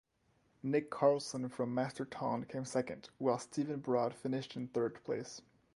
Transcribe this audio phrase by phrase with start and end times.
[0.63, 5.43] Nik Carlson from Masterton came second, while Steven Broad finished in third place.